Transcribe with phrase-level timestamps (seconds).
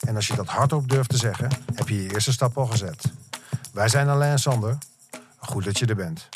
[0.00, 3.12] en als je dat hardop durft te zeggen, heb je je eerste stap al gezet.
[3.72, 4.78] Wij zijn Alain en Sander.
[5.38, 6.28] Goed dat je er bent.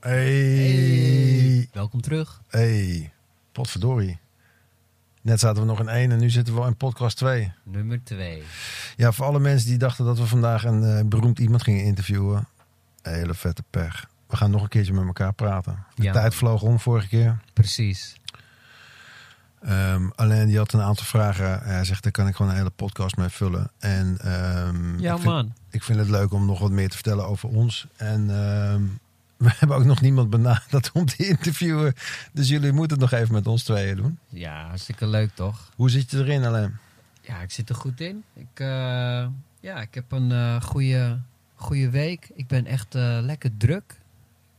[0.00, 1.68] Hey.
[1.72, 2.42] Welkom terug.
[2.48, 3.12] Hey.
[3.52, 4.18] Potverdorie.
[5.22, 7.52] Net zaten we nog in één en nu zitten we in podcast 2.
[7.62, 8.42] Nummer 2.
[8.96, 12.48] Ja, voor alle mensen die dachten dat we vandaag een eh, beroemd iemand gingen interviewen.
[13.02, 14.08] Hele vette pech.
[14.26, 15.84] We gaan nog een keertje met elkaar praten.
[15.94, 16.12] De Ja.
[16.12, 17.38] tijd vloog om vorige keer.
[17.52, 18.17] Precies.
[19.62, 21.60] Ehm, alleen die had een aantal vragen.
[21.62, 23.70] Hij zegt, daar kan ik gewoon een hele podcast mee vullen.
[23.78, 25.52] En ehm, Ja, ik, vind, man.
[25.70, 27.86] ik vind het leuk om nog wat meer te vertellen over ons.
[27.96, 28.82] En ehm,
[29.48, 31.94] we hebben ook nog niemand benaderd om te interviewen.
[32.32, 34.18] Dus jullie moeten het nog even met ons tweeën doen.
[34.28, 35.70] Ja, hartstikke leuk toch?
[35.76, 36.76] Hoe zit je erin, alleen?
[37.20, 38.24] Ja, ik zit er goed in.
[38.34, 39.26] Ik, eh,
[39.60, 41.18] ja, ik heb een eh goede,
[41.54, 42.30] goede week.
[42.34, 43.96] Ik ben echt eh, lekker druk.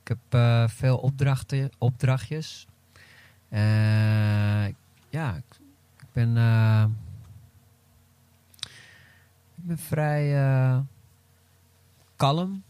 [0.03, 0.39] Ik heb
[0.71, 2.67] veel opdrachten, opdrachtjes.
[5.09, 5.59] Ja, ik,
[5.99, 6.85] ik ben, eh,
[9.55, 10.79] ik ben vrij eh,
[12.15, 12.63] kalm,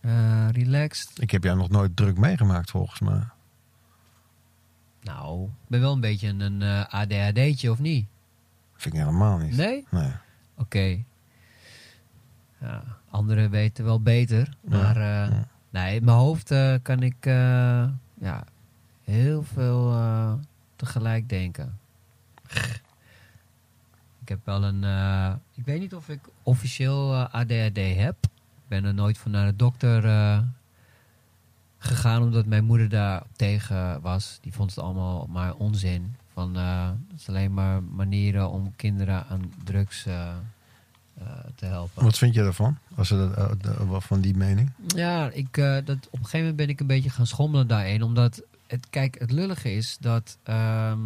[0.00, 1.22] eh, relaxed.
[1.22, 3.22] Ik heb jou nog nooit druk meegemaakt, volgens mij.
[5.02, 8.06] Nou, ik ben wel een beetje een ADHD'tje, of niet?
[8.74, 9.56] Vind ik helemaal niet.
[9.56, 9.86] Nee?
[9.90, 10.12] Nee.
[10.56, 11.04] Oké.
[12.60, 14.56] Ja, anderen weten wel beter.
[14.60, 15.48] Maar ja.
[15.70, 17.24] nee, in mijn hoofd kan ik
[18.20, 18.44] ja,
[19.02, 19.92] heel veel
[20.80, 21.78] tegelijk denken.
[24.20, 24.84] Ik heb wel een...
[24.84, 28.16] eh, ik weet niet of ik officieel eh, ADHD heb.
[28.24, 30.38] Ik ben er nooit voor naar de dokter eh,
[31.78, 34.38] gegaan omdat mijn moeder daar tegen was.
[34.40, 36.14] Die vond het allemaal maar onzin.
[36.32, 40.02] Van, het is alleen maar manieren om kinderen aan drugs
[41.54, 42.04] te helpen.
[42.04, 42.78] Wat vind je ervan?
[42.96, 44.70] Als ze dat, van die mening?
[44.86, 48.02] Ja, ik, dat, op een gegeven moment ben ik een beetje gaan schommelen daarin.
[48.02, 50.98] Omdat, het, kijk, het lullige is dat ehm,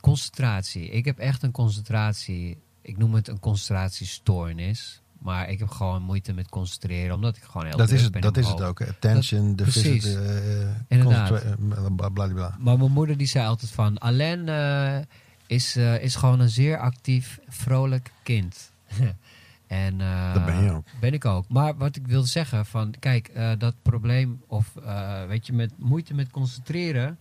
[0.00, 0.90] concentratie.
[0.90, 2.58] Ik heb echt een concentratie.
[2.82, 5.00] Ik noem het een concentratiestoornis.
[5.18, 7.14] Maar ik heb gewoon moeite met concentreren.
[7.14, 8.80] Omdat ik gewoon heel Dat is het, ben dat is het ook.
[8.82, 10.14] Attention, deficit, precies.
[10.14, 11.28] eh, Inderdaad.
[11.28, 12.56] concentra- eh, bla bla bla.
[12.58, 13.98] Maar mijn moeder die zei altijd van...
[13.98, 14.98] Alain eh,
[15.46, 18.70] is, eh, is gewoon een zeer actief, vrolijk kind.
[19.70, 20.86] en, eh, Dat ben je ook.
[21.00, 21.48] Ben ik ook.
[21.48, 22.94] Maar wat ik wil zeggen van...
[22.98, 27.18] Kijk, eh, dat probleem of eh, weet je, met moeite met concentreren...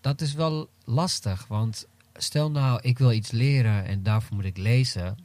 [0.00, 1.46] dat is wel lastig.
[1.46, 5.18] Want stel nou, ik wil iets leren en daarvoor moet ik lezen.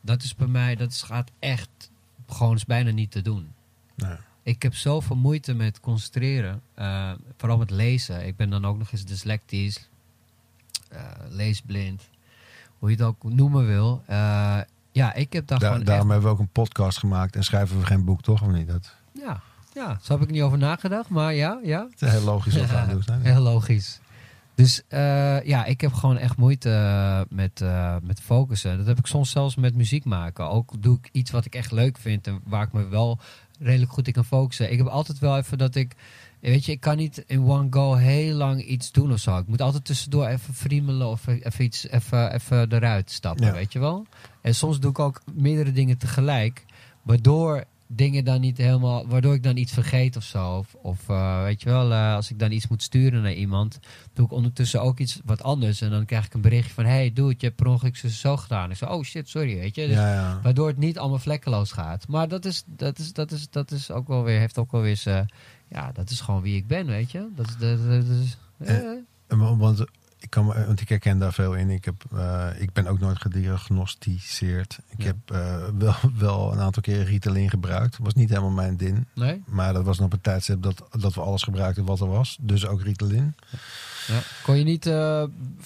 [0.00, 1.90] Dat is bij mij, dat gaat echt
[2.26, 3.48] gewoon bijna niet te doen.
[3.94, 4.16] Nee.
[4.42, 6.62] Ik heb zoveel moeite met concentreren.
[7.36, 8.26] vooral met lezen.
[8.26, 9.88] Ik ben dan ook nog eens dyslectisch.
[11.28, 12.08] leesblind.
[12.78, 14.02] Hoe je het ook noemen wil.
[14.96, 16.12] Ja, ik heb daar gewoon daarom echt...
[16.12, 18.42] hebben we ook een podcast gemaakt en schrijven we geen boek, toch?
[18.42, 18.68] Of niet?
[18.68, 19.40] Dat Ja,
[19.74, 21.08] ja, zo heb ik niet over nagedacht.
[21.08, 21.88] Maar ja, ja.
[21.98, 23.20] is heel logisch wat we aan het doen zijn.
[23.22, 24.00] Heel logisch.
[24.54, 28.76] Dus eh, ja, ik heb gewoon echt moeite eh, met, eh, met focussen.
[28.76, 30.48] Dat heb ik soms zelfs met muziek maken.
[30.48, 33.18] Ook doe ik iets wat ik echt leuk vind en waar ik me wel
[33.58, 34.72] redelijk goed in kan focussen.
[34.72, 35.94] Ik heb altijd wel even dat ik,
[36.40, 39.38] weet je, ik kan niet in one go heel lang iets doen of zo.
[39.38, 43.52] Ik moet altijd tussendoor even friemelen of even iets, even, even eruit stappen, Ja.
[43.52, 44.06] weet je wel.
[44.40, 46.64] En soms doe ik ook meerdere dingen tegelijk,
[47.02, 50.56] waardoor dingen dan niet helemaal, waardoor ik dan iets vergeet of zo.
[50.56, 53.78] Of, of eh, weet je wel, eh, als ik dan iets moet sturen naar iemand,
[54.12, 55.80] doe ik ondertussen ook iets wat anders.
[55.80, 58.36] En dan krijg ik een berichtje van, hey dude, je hebt per ongeluk zo, zo
[58.36, 58.70] gedaan.
[58.70, 59.86] Ik zeg, oh shit, sorry, weet je.
[59.86, 60.40] Dus Ja, ja.
[60.42, 62.08] Waardoor het niet allemaal vlekkeloos gaat.
[62.08, 64.80] Maar dat is, dat is, dat is, dat is ook wel weer, heeft ook wel
[64.80, 65.32] weer zijn,
[65.68, 67.28] ja, dat is gewoon wie ik ben, weet je.
[67.34, 69.84] Dat is, dat, dat is, eh, Want
[70.26, 71.70] ik, kan, me- want ik herken daar veel in.
[71.70, 74.78] Ik, heb, eh, ik ben ook nooit gediagnosticeerd.
[74.88, 75.06] Ik Ja.
[75.06, 75.94] heb eh, wel,
[76.26, 77.98] wel een aantal keer Ritalin gebruikt.
[77.98, 79.06] was niet helemaal mijn ding.
[79.14, 79.42] nee?
[79.46, 82.38] Maar dat was nog een tijdstip dat, dat we alles gebruikten wat er was.
[82.40, 83.34] Dus ook Ritalin.
[84.06, 84.20] Ja.
[84.42, 85.24] Kon je niet eh,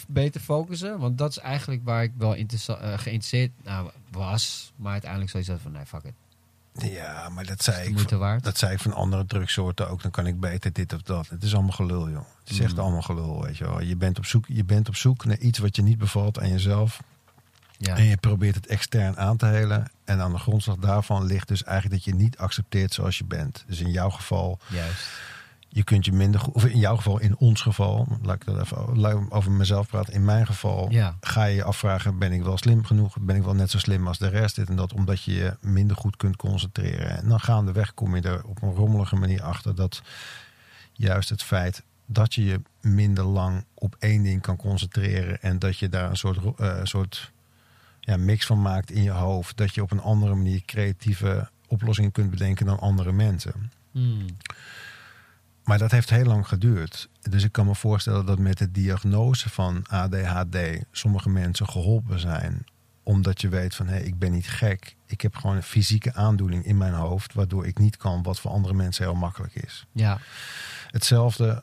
[0.09, 0.99] beter focussen?
[0.99, 2.45] Want dat is eigenlijk waar ik wel eh,
[2.99, 4.73] geïnteresseerd nou, was.
[4.77, 6.13] Maar uiteindelijk zoiets van, nee, fuck it.
[6.73, 8.09] Ja, maar dat zei ik.
[8.11, 8.45] waard.
[8.45, 10.03] Dat zei ik van andere drugsoorten ook.
[10.03, 11.29] Dan kan ik beter dit of dat.
[11.29, 12.25] Het is allemaal gelul, joh.
[12.41, 12.79] Het is echt Mm.
[12.79, 13.81] allemaal gelul, weet je wel.
[13.81, 16.49] Je bent, op zoek, je bent op zoek naar iets wat je niet bevalt aan
[16.51, 17.01] jezelf.
[17.79, 17.97] Ja.
[17.97, 19.91] En je probeert het extern aan te helen.
[20.05, 23.65] En aan de grondslag daarvan ligt dus eigenlijk dat je niet accepteert zoals je bent.
[23.67, 25.07] Dus in jouw geval, Juist.
[25.73, 28.61] Je kunt je minder goed, of in jouw geval, in ons geval, laat ik dat
[28.61, 30.15] even over mezelf praten.
[30.15, 31.17] In mijn geval Ja.
[31.21, 33.17] ga je je afvragen: ben ik wel slim genoeg?
[33.21, 34.57] Ben ik wel net zo slim als de rest?
[34.57, 37.17] Dit en dat, omdat je je minder goed kunt concentreren.
[37.17, 40.03] En dan gaandeweg kom je er op een rommelige manier achter dat
[40.93, 45.79] juist het feit dat je je minder lang op één ding kan concentreren en dat
[45.79, 47.33] je daar een soort, eh, soort
[48.01, 52.13] ja, mix van maakt in je hoofd, dat je op een andere manier creatieve oplossingen
[52.13, 53.71] kunt bedenken dan andere mensen.
[53.93, 54.27] Hmm.
[55.65, 57.09] Maar dat heeft heel lang geduurd.
[57.21, 60.57] Dus ik kan me voorstellen dat met de diagnose van ADHD
[60.91, 62.65] sommige mensen geholpen zijn.
[63.03, 64.97] Omdat je weet van hé, ik ben niet gek.
[65.07, 67.35] Ik heb gewoon een fysieke aandoening in mijn hoofd.
[67.35, 69.87] Waardoor ik niet kan wat voor andere mensen heel makkelijk is.
[69.93, 70.19] Ja.
[70.87, 71.63] Hetzelfde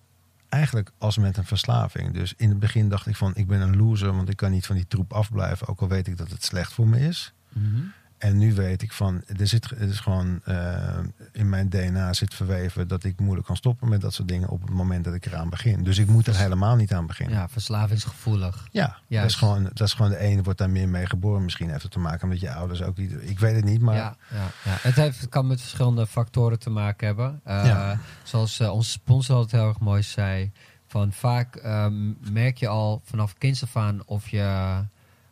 [0.50, 2.14] eigenlijk als met een verslaving.
[2.14, 4.16] Dus in het begin dacht ik van ik ben een loser.
[4.16, 5.68] Want ik kan niet van die troep afblijven.
[5.68, 7.34] Ook al weet ik dat het slecht voor me is.
[7.50, 7.82] Mhm.
[8.18, 10.98] En nu weet ik van, er zit, het is gewoon eh,
[11.32, 14.62] in mijn DNA zit verweven dat ik moeilijk kan stoppen met dat soort dingen op
[14.62, 15.84] het moment dat ik eraan begin.
[15.84, 17.36] Dus ik moet er helemaal niet aan beginnen.
[17.36, 18.68] Ja, ja, verslavingsgevoelig.
[18.72, 19.30] dat, Juist.
[19.30, 21.44] is gewoon, dat is gewoon de ene wordt daar meer mee geboren.
[21.44, 23.14] Misschien heeft het te maken met je ouders ook niet.
[23.22, 24.78] Ik weet het niet, maar Ja, ja, ja.
[24.82, 27.42] Het, heeft, het kan met verschillende factoren te maken hebben.
[27.44, 28.00] Eh, Ja.
[28.24, 30.52] Zoals eh, onze sponsor altijd heel erg mooi zei.
[30.88, 34.82] Van vaak ehm, merk je al vanaf kinds af aan of je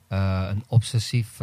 [0.07, 1.37] een obsessief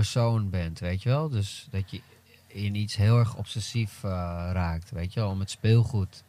[0.00, 1.28] persoon bent, weet je wel?
[1.28, 2.00] Dus dat je
[2.46, 4.10] in iets heel erg obsessief eh,
[4.52, 5.34] raakt, weet je wel?
[5.34, 6.24] Met speelgoed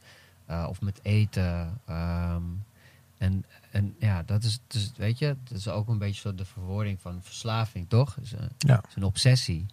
[0.46, 1.80] eh, of met eten.
[1.86, 2.44] ehm,
[3.18, 6.46] en, en ja, dat is, dus, weet je, dat is ook een beetje zo de
[6.46, 8.18] verwoording van verslaving, toch?
[8.18, 9.66] Eh, ja, is een obsessie.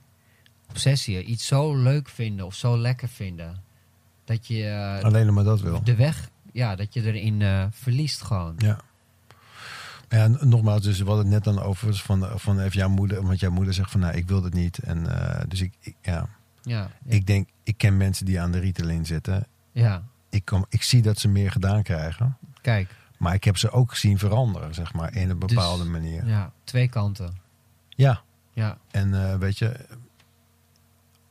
[0.69, 3.63] Obsessie, iets zo leuk vinden of zo lekker vinden.
[4.25, 5.85] Dat je alleen maar dat wil.
[5.85, 8.55] de weg, ja, dat je erin verliest gewoon.
[8.59, 8.81] Ja.
[10.09, 13.41] En nogmaals, dus we hadden het net dan over van, van even jouw moeder, want
[13.41, 14.79] jouw moeder zegt van nou, ik wil het niet.
[14.79, 16.29] En eh, dus ik, ik, ja,
[16.63, 19.47] Ja, ja, ik denk, ik ken mensen die aan de Ritalin zitten.
[19.73, 20.03] ja.
[20.31, 22.37] Ik, kan, ik zie dat ze meer gedaan krijgen.
[22.61, 26.27] kijk, Maar ik heb ze ook zien veranderen, zeg maar, in een bepaalde Dus- manier.
[26.27, 27.37] ja, twee kanten.
[27.89, 28.21] Ja,
[28.53, 29.77] Ja, en eh, weet je,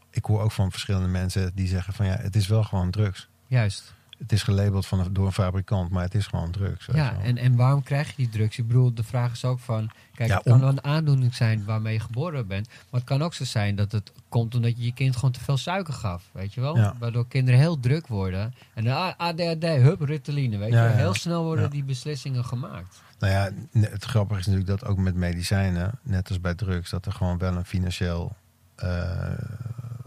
[0.10, 3.30] ik hoor ook van verschillende mensen die zeggen van ja, het is wel gewoon drugs.
[3.48, 3.94] juist.
[4.18, 6.88] Het is gelabeld van, door een fabrikant, maar het is gewoon drugs.
[6.94, 8.58] Ja, en, en waarom krijg je die drugs?
[8.58, 9.90] Ik bedoel, de vraag is ook van...
[10.16, 12.68] Kijk, Ja, het kan om- wel een aandoening zijn waarmee je geboren bent.
[12.68, 15.40] Maar het kan ook zo zijn dat het komt omdat je je kind gewoon te
[15.40, 16.24] veel suiker gaf.
[16.32, 16.78] Weet je wel?
[16.78, 16.96] Ja.
[17.00, 18.54] Waardoor kinderen heel druk worden.
[18.74, 20.58] En ah, ADHD, hup, Ritaline.
[20.58, 20.76] Weet je?
[20.76, 20.88] ja.
[20.88, 23.02] Heel snel worden die beslissingen gemaakt.
[23.20, 23.50] Nou ja,
[23.80, 27.38] het grappige is natuurlijk dat ook met medicijnen, net als bij drugs, dat er gewoon
[27.38, 28.36] wel een financieel
[28.76, 29.32] eh,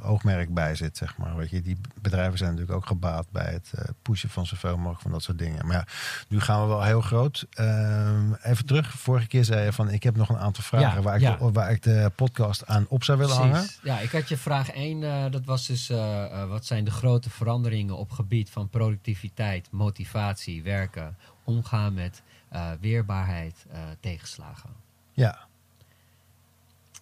[0.03, 1.37] oogmerk bij zit, zeg maar.
[1.37, 5.01] Weet je, die bedrijven zijn natuurlijk ook gebaat bij het eh, pushen van zoveel mogelijk
[5.01, 5.67] van dat soort dingen.
[5.67, 5.87] Maar ja,
[6.29, 7.47] nu gaan we wel heel groot.
[7.51, 11.03] Ehm, even terug, vorige keer zei je van, ik heb nog een aantal vragen Ja,
[11.03, 11.37] waar, ik ja.
[11.37, 13.69] de, waar ik de podcast aan op zou willen hangen.
[13.83, 15.31] Ja, ik had je vraag 1.
[15.31, 20.63] dat was dus, eh, eh, wat zijn de grote veranderingen op gebied van productiviteit, motivatie,
[20.63, 24.71] werken, omgaan met eh, weerbaarheid, eh, tegenslagen.
[25.13, 25.39] Ja,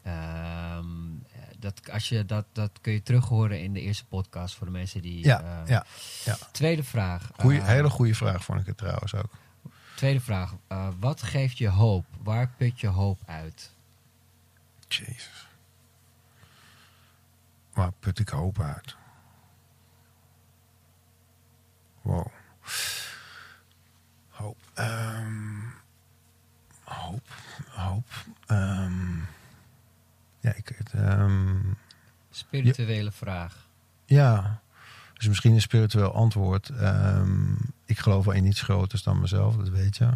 [0.02, 0.57] eh,
[1.58, 4.72] dat, als je, dat, dat kun je terug horen in de eerste podcast voor de
[4.72, 5.24] mensen die...
[5.24, 5.80] ja, eh,
[6.24, 6.36] ja.
[6.52, 7.30] Tweede vraag.
[7.36, 9.30] Goeie, eh, hele goede vraag vond ik het trouwens ook.
[9.94, 10.54] Tweede vraag.
[10.68, 12.06] eh, wat geeft je hoop?
[12.22, 13.70] Waar put je hoop uit?
[14.88, 15.48] Jezus.
[17.72, 18.96] Waar put ik hoop uit?
[22.02, 22.26] Wow.
[24.28, 24.56] Hoop.
[24.74, 25.60] Ehm,
[26.84, 27.28] hoop.
[27.68, 28.04] Hoop.
[28.46, 29.20] Ehm,
[30.48, 30.72] ja, ik...
[30.76, 31.56] het, ehm,
[32.30, 33.68] Spirituele vraag.
[34.04, 34.60] ja,
[35.14, 36.68] dus misschien een spiritueel antwoord.
[36.68, 37.52] Ehm,
[37.84, 40.10] ik geloof wel in iets groters dan mezelf, dat weet je.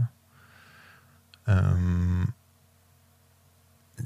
[1.45, 2.23] Ehm,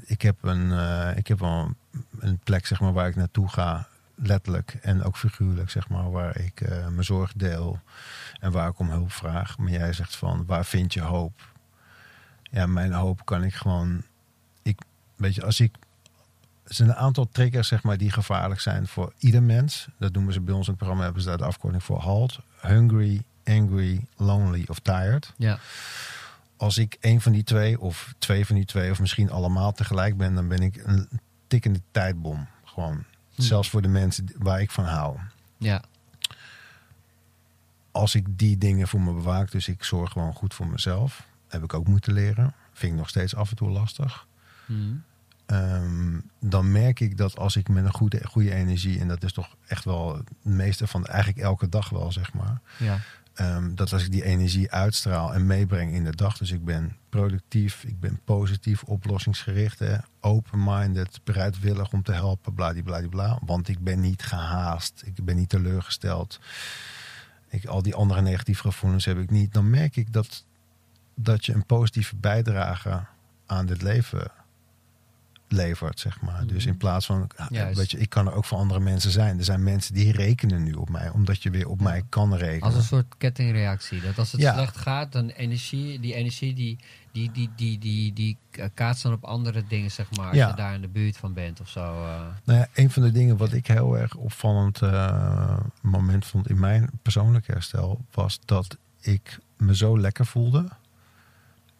[0.05, 1.75] ik heb, een, eh, ik heb wel een,
[2.19, 6.37] een plek zeg maar, waar ik naartoe ga, letterlijk en ook figuurlijk, zeg maar, waar
[6.39, 7.79] ik eh, mijn zorg deel
[8.39, 9.57] en waar ik om hulp vraag.
[9.57, 11.55] Maar jij zegt van, waar vind je hoop?
[12.43, 14.03] Ja, mijn hoop kan ik gewoon.
[14.61, 14.81] Ik,
[15.15, 15.75] weet je, als ik
[16.67, 19.87] er zijn een aantal triggers zeg maar, die gevaarlijk zijn voor ieder mens.
[19.99, 22.39] Dat noemen ze bij ons in het programma, hebben ze daar de afkorting voor HALT.
[22.61, 25.33] Hungry, angry, lonely of tired.
[25.37, 25.59] Ja,
[26.57, 30.17] Als ik een van die twee, of twee van die twee, of misschien allemaal tegelijk
[30.17, 31.09] ben, dan ben ik een
[31.47, 32.47] tikkende tijdbom.
[32.63, 33.03] Gewoon.
[33.35, 33.41] Hm.
[33.41, 35.17] Zelfs voor de mensen waar ik van hou.
[35.57, 35.81] ja,
[37.91, 41.63] Als ik die dingen voor me bewaak, dus ik zorg gewoon goed voor mezelf, heb
[41.63, 42.53] ik ook moeten leren.
[42.73, 44.27] Vind ik nog steeds af en toe lastig.
[44.65, 44.73] Hm.
[45.47, 49.33] Ehm, dan merk ik dat als ik met een goede, goede energie, en dat is
[49.33, 52.61] toch echt wel het meeste van eigenlijk elke dag wel, zeg maar.
[52.77, 52.99] ja,
[53.33, 56.95] ehm, dat als ik die energie uitstraal en meebreng in de dag, dus ik ben
[57.09, 59.81] productief, ik ben positief, oplossingsgericht,
[60.19, 63.39] open-minded, bereidwillig om te helpen, bladibladibla.
[63.45, 66.39] Want ik ben niet gehaast, ik ben niet teleurgesteld.
[67.49, 70.45] ik, al die andere negatieve gevoelens heb ik niet, dan merk ik dat,
[71.15, 73.05] dat je een positieve bijdrage
[73.45, 74.31] aan dit leven
[75.47, 76.47] levert, zeg maar.
[76.47, 77.77] Dus in plaats van, Juist.
[77.77, 79.37] weet je, ik kan er ook voor andere mensen zijn.
[79.37, 81.83] Er zijn mensen die rekenen nu op mij, omdat je weer op Ja.
[81.83, 82.61] mij kan rekenen.
[82.61, 84.01] Als een soort kettingreactie.
[84.01, 84.53] Dat als het Ja.
[84.53, 86.77] slecht gaat, dan energie, die energie die,
[87.11, 88.37] die, die, die, die, die
[88.73, 90.27] kaatst dan op andere dingen, zeg maar.
[90.27, 90.47] Als Ja.
[90.47, 91.79] je daar in de buurt van bent of zo.
[92.03, 92.21] eh.
[92.43, 96.59] Nou ja, een van de dingen wat ik heel erg opvallend eh, moment vond in
[96.59, 100.67] mijn persoonlijke herstel, was dat ik me zo lekker voelde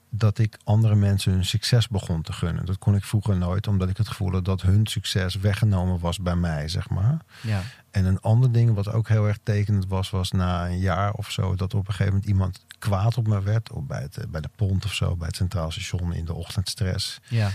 [0.10, 2.66] dat ik andere mensen hun succes begon te gunnen.
[2.66, 6.20] Dat kon ik vroeger nooit, omdat ik het gevoel had dat hun succes weggenomen was
[6.20, 7.18] bij mij, zeg maar.
[7.42, 7.64] ja.
[7.92, 11.32] En een ander ding wat ook heel erg tekenend was, was na een jaar of
[11.32, 14.42] zo dat op een gegeven moment iemand kwaad op me werd, of bij, het, bij
[14.42, 17.20] de pont of zo, bij het Centraal Station in de ochtendstress.
[17.28, 17.52] ja,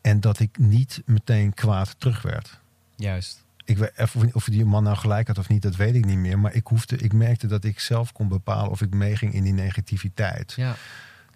[0.00, 2.58] En dat ik niet meteen kwaad terug werd.
[2.96, 3.44] juist.
[3.64, 6.18] Ik weet even of die man nou gelijk had of niet, dat weet ik niet
[6.18, 6.38] meer.
[6.38, 9.52] Maar ik, hoefde, ik merkte dat ik zelf kon bepalen of ik meeging in die
[9.52, 10.52] negativiteit.
[10.56, 10.76] Ja,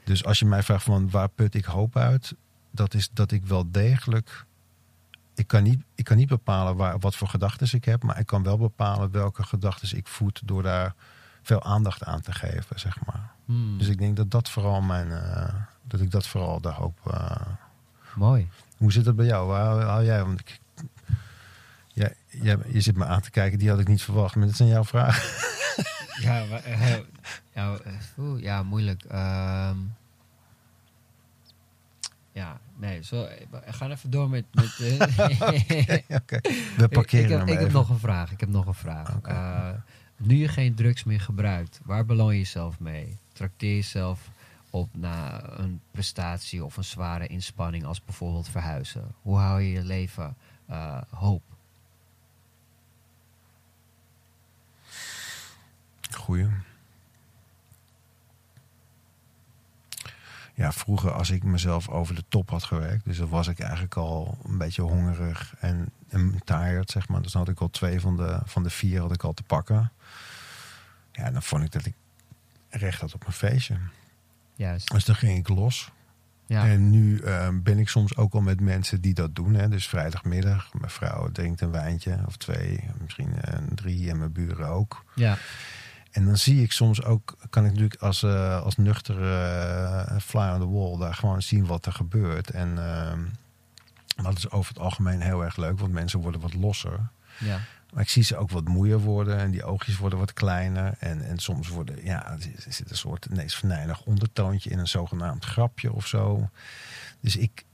[0.07, 2.35] Dus als je mij vraagt van waar put ik hoop uit,
[2.71, 4.45] dat is dat ik wel degelijk.
[5.35, 8.27] Ik kan niet, ik kan niet bepalen waar, wat voor gedachten ik heb, maar ik
[8.27, 10.95] kan wel bepalen welke gedachten ik voed door daar
[11.43, 13.31] veel aandacht aan te geven, zeg maar.
[13.45, 13.79] Hmm.
[13.79, 16.99] Dus ik denk dat dat vooral mijn, eh, dat ik dat vooral de hoop.
[17.13, 17.37] eh,
[18.15, 18.49] mooi.
[18.77, 19.47] hoe zit het bij jou?
[19.49, 20.25] Waar hou jij?
[20.25, 20.61] Want ik,
[21.89, 24.35] ja, jij- je zit me aan te kijken, die had ik niet verwacht.
[24.37, 25.23] Maar dit zijn jouw vragen.
[26.21, 26.97] Ja, maar, eh,
[27.55, 29.05] ja, eh, ja moeilijk.
[29.05, 29.77] Ehm,
[32.37, 34.45] ja, nee, zo, eh, we gaan even door met...
[34.53, 34.99] met eh,
[36.77, 38.33] we ik, parkeren ik, heb, ik heb nog een vraag.
[38.33, 39.19] Ik heb nog een vraag.
[39.23, 39.71] Eh,
[40.17, 43.19] nu je geen drugs meer gebruikt, waar beloon je jezelf mee?
[43.33, 44.31] Trakteer jezelf
[44.71, 49.15] op na een prestatie of een zware inspanning als bijvoorbeeld verhuizen?
[49.23, 51.43] Hoe hou je je leven eh, hoop?
[56.15, 56.49] Goeie.
[60.55, 63.97] Ja, vroeger als ik mezelf over de top had gewerkt, dus dan was ik eigenlijk
[63.97, 67.23] al een beetje hongerig en, en tired, zeg maar.
[67.23, 69.43] Dus dan had ik al twee van de, van de vier had ik al te
[69.43, 69.93] pakken.
[71.13, 71.95] Ja, dan vond ik dat ik
[72.71, 73.77] recht had op mijn feestje.
[74.55, 74.91] Juist.
[74.91, 75.91] Dus dan ging ik los.
[76.47, 79.55] Ja, En nu eh, ben ik soms ook al met mensen die dat doen.
[79.55, 79.69] Hè.
[79.69, 84.69] Dus vrijdagmiddag, mijn vrouw drinkt een wijntje of twee, misschien eh, drie en mijn buren
[84.69, 85.05] ook.
[85.15, 85.39] ja,
[86.17, 89.35] En dan zie ik soms ook, kan ik natuurlijk als, eh, als nuchtere
[90.09, 92.51] eh, fly on the wall daar gewoon zien wat er gebeurt.
[92.51, 93.21] En ehm,
[94.23, 97.09] dat is over het algemeen heel erg leuk, want mensen worden wat losser.
[97.39, 97.61] ja.
[97.93, 100.95] Maar ik zie ze ook wat moeier worden en die oogjes worden wat kleiner.
[100.99, 105.45] En, en soms worden, ja, er zit- een soort ineens verneinig ondertoontje in een zogenaamd
[105.45, 106.51] grapje of zo.
[107.21, 107.65] Dus ik,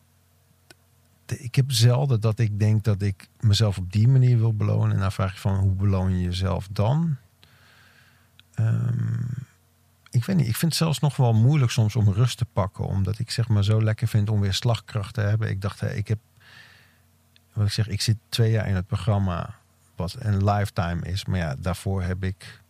[1.27, 4.95] ik heb zelden dat ik denk dat ik mezelf op die manier wil belonen.
[4.95, 7.17] En dan vraag je van, hoe beloon je jezelf dan?
[8.55, 9.23] Ehm,
[10.11, 12.85] ik weet niet, ik vind het zelfs nog wel moeilijk soms om rust te pakken.
[12.85, 15.49] Omdat ik zeg maar zo lekker vind om weer slagkracht te hebben.
[15.49, 16.19] Ik dacht, hé, ik heb,
[17.53, 19.55] wat ik zeg, ik zit twee jaar in het programma
[19.97, 21.25] wat een lifetime is.
[21.25, 22.61] Maar ja, daarvoor heb ik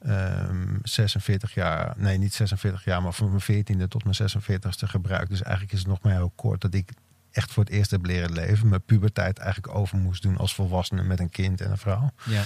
[0.00, 5.30] ehm 46 jaar, nee niet 46 jaar, maar van mijn 14e tot mijn 46e gebruikt.
[5.30, 6.90] Dus eigenlijk is het nog maar heel kort dat ik
[7.30, 8.68] echt voor het eerst heb leren leven.
[8.68, 12.10] Mijn puberteit eigenlijk over moest doen als volwassene met een kind en een vrouw.
[12.24, 12.42] ja.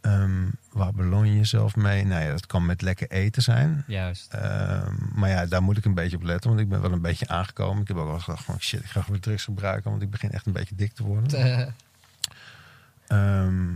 [0.00, 2.04] Ehm, waar beloon je jezelf mee?
[2.04, 3.84] Nou ja, dat kan met lekker eten zijn.
[3.86, 4.32] Juist.
[4.32, 7.00] Ehm, maar ja, daar moet ik een beetje op letten, want ik ben wel een
[7.00, 7.82] beetje aangekomen.
[7.82, 10.10] Ik heb ook wel eens gedacht van shit, ik ga weer drugs gebruiken, want ik
[10.10, 11.58] begin echt een beetje dik te worden.
[11.58, 11.66] Eh,
[13.08, 13.72] Ehm,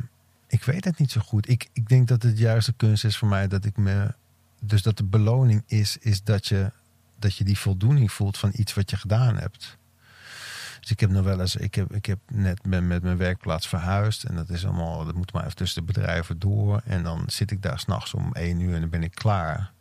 [0.47, 1.49] ik weet het niet zo goed.
[1.49, 4.15] Ik, ik denk dat het juist de kunst is voor mij dat ik me.
[4.61, 6.71] Dus dat de beloning is, is dat je,
[7.19, 9.77] dat je die voldoening voelt van iets wat je gedaan hebt.
[10.83, 14.25] Dus ik heb nog wel eens, ik heb, ik heb net met, mijn werkplaats verhuisd.
[14.25, 16.81] En dat is allemaal, dat moet maar even tussen de bedrijven door.
[16.85, 19.73] En dan zit ik daar s'nachts om één uur en dan ben ik klaar.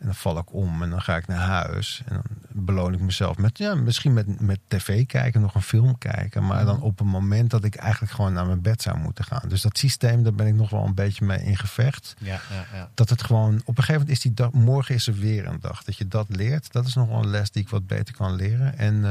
[0.00, 2.02] En dan val ik om en dan ga ik naar huis.
[2.06, 2.22] En dan
[2.64, 6.46] beloon ik mezelf met, ja, misschien met, met tv kijken, nog een film kijken.
[6.46, 9.48] Maar dan op een moment dat ik eigenlijk gewoon naar mijn bed zou moeten gaan.
[9.48, 12.14] Dus dat systeem, daar ben ik nog wel een beetje mee in gevecht.
[12.18, 12.90] ja, ja, ja.
[12.94, 15.60] Dat het gewoon, op een gegeven moment is die dag, morgen is er weer een
[15.60, 15.84] dag.
[15.84, 18.34] Dat je dat leert, dat is nog wel een les die ik wat beter kan
[18.34, 18.78] leren.
[18.78, 19.04] En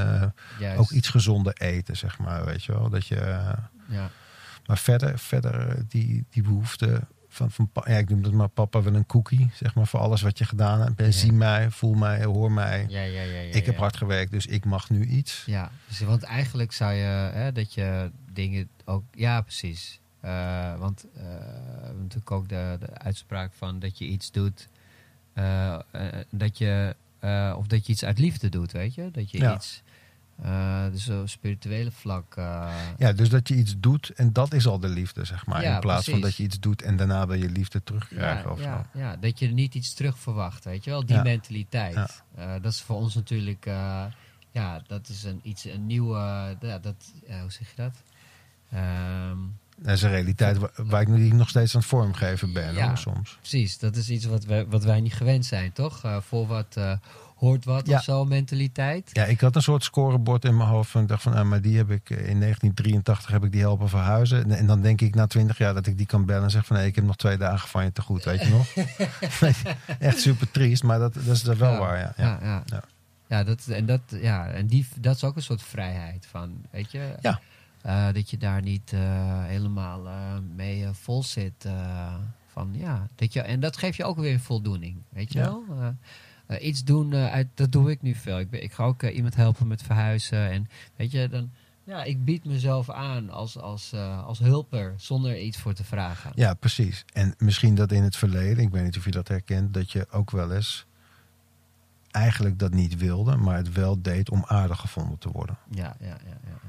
[0.60, 2.90] eh, ook iets gezonder eten, zeg maar, weet je wel.
[2.90, 3.16] Dat je,
[3.86, 4.10] Ja.
[4.66, 8.94] maar verder, verder eh, die, die behoefte van, ja, ik noem dat maar papa wil
[8.96, 11.00] een cookie, zeg maar, voor alles wat je gedaan hebt.
[11.00, 11.12] En Ja.
[11.12, 12.86] zie mij, voel mij, hoor mij.
[12.90, 15.44] Ja, ja, ja, ja, ik heb hard gewerkt, dus ik mag nu iets.
[15.46, 19.04] Ja, dus, want eigenlijk zou je hè, dat je dingen ook.
[19.12, 20.00] Ja, precies.
[20.20, 21.24] Eh, want eh,
[21.98, 24.68] natuurlijk ook de, de uitspraak van dat je iets doet.
[25.34, 25.78] eh,
[26.30, 26.96] dat je.
[27.56, 29.12] of dat je iets uit liefde doet, weet je?
[29.12, 29.56] Dat je Ja.
[29.56, 29.84] iets.
[30.42, 32.36] Eh, dus op spirituele vlak.
[32.36, 35.62] eh, Ja, dus dat je iets doet en dat is al de liefde, zeg maar.
[35.62, 38.52] Ja, in plaats van dat je iets doet en daarna wil je liefde terugkrijgen ja,
[38.52, 39.00] of ja, zo.
[39.00, 41.06] ja, dat je er niet iets terug verwacht, weet je wel?
[41.06, 42.24] Die mentaliteit.
[42.36, 43.66] Eh, dat is voor ons natuurlijk,
[44.52, 48.04] ja, dat is een, iets, een nieuwe, dat, hoe zeg je dat?
[48.72, 49.38] Ehm,
[49.82, 52.88] Dat is een realiteit waar, ik nu nog steeds aan het vormgeven ben, Ja.
[52.88, 53.38] hoor, soms.
[53.40, 56.04] precies, dat is iets wat wij, wat wij niet gewend zijn, toch?
[56.04, 56.92] Eh, voor wat eh,
[57.36, 57.98] hoort wat Ja.
[57.98, 59.10] of zo, mentaliteit.
[59.14, 61.78] Ja, ik had een soort scorebord in mijn hoofd ik dacht van, ah, maar die
[61.78, 64.44] heb ik eh, in 1983 heb ik die helpen verhuizen.
[64.44, 66.66] En, en dan denk ik na 20 jaar dat ik die kan bellen en zeg
[66.66, 68.68] van, nee, ik heb nog twee dagen van je te goed, weet je nog?
[70.00, 72.14] Echt super triest, maar dat, dat is dat wel waar, ja.
[72.18, 72.24] ja.
[72.24, 72.64] ja, ja.
[72.66, 72.84] Ja.
[73.28, 76.92] Ja, dat, en, dat, ja, en die, dat is ook een soort vrijheid van, weet
[76.92, 77.16] je?
[77.22, 77.40] Ja.
[77.82, 81.68] Eh, dat je daar niet eh, helemaal eh, mee vol zit.
[82.48, 85.46] van, ja, dat je, en dat geeft je ook weer voldoening, weet je Ja.
[85.46, 85.96] wel?
[86.62, 88.40] Iets doen, uit, dat doe ik nu veel.
[88.40, 90.50] Ik, ben, ik ga ook iemand helpen met verhuizen.
[90.52, 91.52] En weet je, dan,
[91.84, 93.94] ja, ik bied mezelf aan als, als,
[94.26, 96.32] als hulper, zonder er iets voor te vragen.
[96.36, 97.06] Ja, precies.
[97.14, 100.08] En misschien dat in het verleden, ik weet niet of je dat herkent, dat je
[100.12, 100.86] ook wel eens
[102.12, 105.58] eigenlijk dat niet wilde, maar het wel deed om aardig gevonden te worden.
[105.70, 105.96] Ja.
[106.00, 106.60] ja, ja, ja.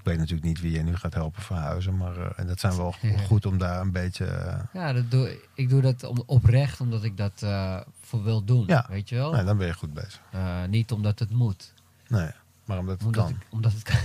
[0.00, 2.76] Ik weet natuurlijk niet wie je nu gaat helpen verhuizen, maar eh, en dat zijn
[2.76, 3.18] wel Ja.
[3.28, 4.24] goed om daar een beetje.
[4.24, 8.44] eh, Ja, dat doe, ik doe dat om, oprecht omdat ik dat eh, voor wil
[8.44, 8.64] doen.
[8.66, 8.86] Ja.
[8.88, 9.32] Weet je wel?
[9.32, 10.20] nee, dan ben je goed bezig.
[10.68, 11.74] Niet omdat het moet.
[12.08, 12.30] Nee,
[12.64, 13.32] maar omdat het Omdat, kan.
[13.34, 13.96] ik, omdat het kan.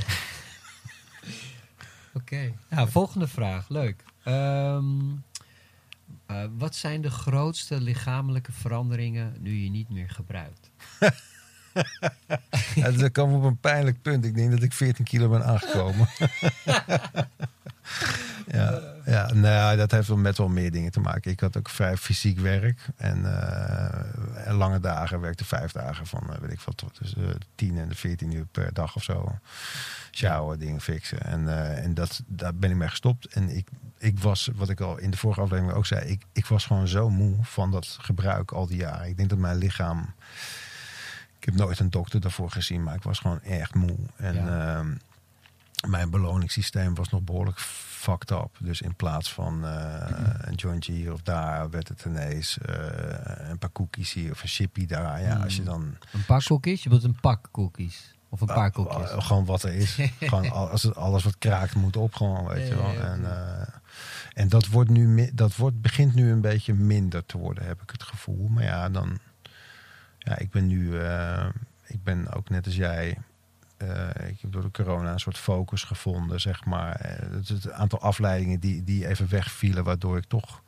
[2.21, 2.51] Oké.
[2.69, 3.69] Ja, volgende vraag.
[3.69, 4.03] Leuk.
[4.23, 4.99] Ehm,
[6.25, 10.69] eh, wat zijn de grootste lichamelijke veranderingen nu je niet meer gebruikt?
[12.75, 14.25] Ja, dat kwam op een pijnlijk punt.
[14.25, 16.07] Ik denk dat ik 14 kilo ben aangekomen.
[18.47, 21.31] ja, ja, nou ja, dat heeft wel met wel meer dingen te maken.
[21.31, 22.87] Ik had ook vrij fysiek werk.
[22.95, 25.19] En, eh, lange dagen.
[25.19, 28.45] werkte vijf dagen van, eh, weet ik wat, tussen de 10 en de 14 uur
[28.45, 29.39] per dag of zo.
[30.11, 31.21] Sjouwen, dingen fixen.
[31.21, 33.25] En, eh, en dat, daar ben ik mee gestopt.
[33.25, 33.67] En ik,
[33.97, 36.87] ik was, wat ik al in de vorige aflevering ook zei, ik, ik was gewoon
[36.87, 39.07] zo moe van dat gebruik al die jaren.
[39.07, 40.13] Ik denk dat mijn lichaam.
[41.45, 43.95] Ik heb nooit een dokter daarvoor gezien, maar ik was gewoon echt moe.
[44.15, 44.75] En Ja.
[44.77, 44.95] ehm,
[45.87, 48.49] mijn beloningssysteem was nog behoorlijk fucked up.
[48.59, 53.57] Dus in plaats van eh, een jointje hier of daar, werd het ineens eh, een
[53.57, 55.21] paar cookies hier of een chippy daar.
[55.21, 55.81] Ja, als je dan
[56.11, 56.83] Een pak cookies?
[56.83, 58.13] Je bedoelt een pak cookies?
[58.29, 59.09] Of een paar Ah, koekjes?
[59.09, 59.97] ah, gewoon wat er is.
[60.19, 62.93] gewoon al- als het, alles wat kraakt moet op gewoon, weet je wel.
[62.93, 63.67] En, eh,
[64.33, 67.89] en dat, wordt nu, dat wordt, begint nu een beetje minder te worden, heb ik
[67.89, 68.47] het gevoel.
[68.47, 69.17] Maar ja, dan...
[70.25, 70.99] Ja, ik ben nu...
[70.99, 71.45] eh,
[71.87, 73.17] ik ben ook net als jij...
[73.77, 76.95] eh, ik heb door de corona een soort focus gevonden, zeg maar.
[76.95, 80.63] Eh, het, het aantal afleidingen die, die even wegvielen, waardoor ik toch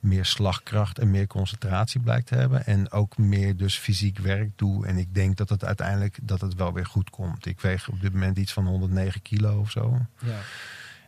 [0.00, 2.66] meer slagkracht en meer concentratie blijkt te hebben.
[2.66, 4.86] En ook meer dus fysiek werk doe.
[4.86, 7.46] En ik denk dat het uiteindelijk dat het wel weer goed komt.
[7.46, 9.98] Ik weeg op dit moment iets van 109 kilo of zo.
[10.18, 10.38] Ja.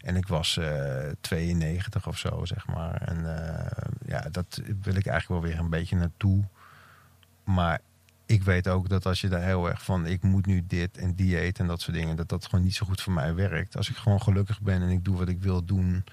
[0.00, 2.94] En ik was eh 92 of zo, zeg maar.
[3.02, 6.44] En eh, ja, dat wil ik eigenlijk wel weer een beetje naartoe.
[7.44, 7.81] Maar
[8.26, 10.07] ik weet ook dat als je daar heel erg van...
[10.07, 12.16] ik moet nu dit en dieet en dat soort dingen...
[12.16, 13.76] dat dat gewoon niet zo goed voor mij werkt.
[13.76, 16.05] Als ik gewoon gelukkig ben en ik doe wat ik wil doen...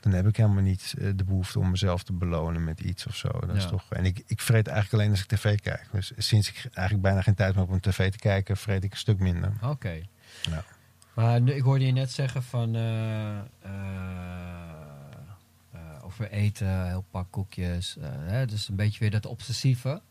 [0.00, 3.16] dan heb ik helemaal niet eh, de behoefte om mezelf te belonen met iets of
[3.16, 3.28] zo.
[3.28, 5.88] Dat is toch, en ik, ik vreet eigenlijk alleen als ik tv kijk.
[5.92, 8.56] Dus sinds ik eigenlijk bijna geen tijd meer heb om tv te kijken...
[8.56, 9.52] vreet ik een stuk minder.
[9.62, 10.00] Oké.
[10.42, 10.64] Ja.
[11.14, 12.74] Maar nu, ik hoorde je net zeggen van...
[12.74, 13.44] eh, eh,
[16.02, 17.96] over eten, heel pak koekjes.
[18.00, 20.02] hè, dus een beetje weer dat obsessieve.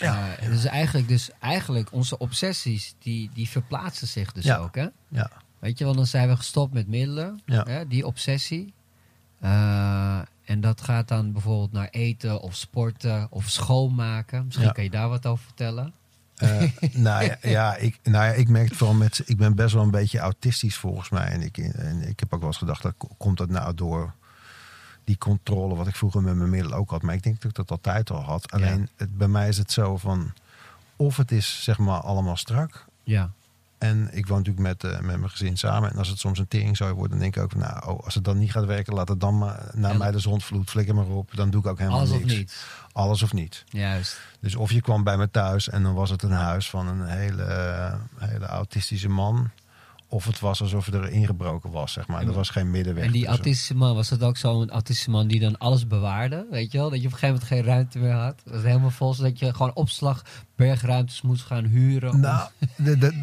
[0.00, 4.56] Ja, Eh, Dus eigenlijk, dus eigenlijk onze obsessies, die, die verplaatsen zich dus Ja.
[4.56, 4.74] ook.
[4.74, 4.86] Hè?
[5.08, 5.30] Ja.
[5.58, 7.40] Weet je, want dan zijn we gestopt met middelen.
[7.46, 7.62] Ja.
[7.64, 8.72] Hè, die obsessie.
[9.40, 14.44] Eh, en dat gaat dan bijvoorbeeld naar eten of sporten of schoonmaken.
[14.44, 14.72] Misschien Ja.
[14.72, 15.92] kan je daar wat over vertellen.
[16.36, 19.22] Eh, nou, ja, ja, ik, nou ja, ik merk het vooral met...
[19.26, 21.26] Ik ben best wel een beetje autistisch volgens mij.
[21.26, 24.14] En ik, en ik heb ook wel eens gedacht, dat, komt dat nou door
[25.10, 25.74] die controle...
[25.74, 27.02] wat ik vroeger met mijn middelen ook had.
[27.02, 28.52] Maar ik denk dat ik dat altijd al had.
[28.52, 30.32] Alleen het, bij mij is het zo van...
[30.96, 32.84] Of het is zeg maar allemaal strak...
[33.02, 33.30] Ja.
[33.78, 35.90] En ik woon natuurlijk met, eh, met mijn gezin samen.
[35.90, 37.54] En als het soms een tering zou worden, dan denk ik ook...
[37.54, 40.10] Nou, oh, als het dan niet gaat werken, laat het dan maar naar En- mij
[40.10, 40.70] de zondvloed.
[40.70, 41.30] Flikker maar op.
[41.34, 42.64] Dan doe ik ook helemaal Alles of niet.
[42.92, 43.64] Alles of niet.
[43.68, 44.20] Juist.
[44.40, 47.06] Dus of je kwam bij me thuis en dan was het een huis van een
[47.06, 49.50] hele, eh, hele autistische man.
[50.12, 52.22] Of het was alsof er ingebroken was, zeg maar.
[52.22, 53.04] Er was geen middenweg.
[53.04, 53.76] En die tussen.
[53.76, 54.70] man, was dat ook zo'n
[55.06, 56.46] man die dan alles bewaarde?
[56.50, 56.90] Weet je wel?
[56.90, 58.40] Dat je op een gegeven moment geen ruimte meer had.
[58.44, 60.22] Dat was helemaal vol, zodat je gewoon opslag
[60.56, 62.20] bergruimtes moest gaan huren.
[62.20, 62.48] Nou,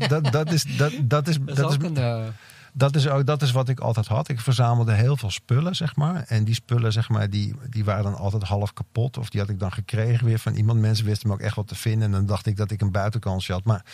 [0.07, 2.33] dat, dat is, dat, dat is, dat is dat ook is, een...
[2.73, 4.29] dat is ook dat is wat ik altijd had.
[4.29, 6.23] Ik verzamelde heel veel spullen, zeg maar.
[6.27, 9.17] En die spullen, zeg maar, die, die waren dan altijd half kapot.
[9.17, 10.79] Of die had ik dan gekregen weer van iemand.
[10.79, 12.03] Mensen wisten me ook echt wat te vinden.
[12.03, 13.63] En dan dacht ik dat ik een buitenkansje had.
[13.63, 13.85] Maar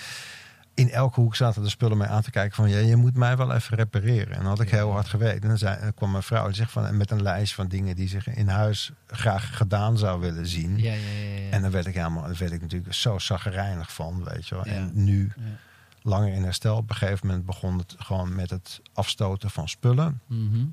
[0.74, 2.70] in elke hoek zaten de spullen mij aan te kijken van...
[2.70, 4.32] Ja, je moet mij wel even repareren.
[4.32, 5.42] En dan had ik heel hard gewerkt.
[5.42, 7.96] En dan, zei, dan kwam mijn vrouw en zegt van, met een lijst van dingen...
[7.96, 10.78] die zich in huis graag gedaan zou willen zien.
[10.78, 11.50] Ja, ja, ja.
[11.50, 14.64] En dan werd ik helemaal, daar werd ik natuurlijk zo zagrijnig van, weet je wel.
[14.64, 15.32] En nu,
[16.02, 20.22] langer in herstel, op een gegeven moment begon het gewoon met het afstoten van spullen.
[20.28, 20.66] Mhm.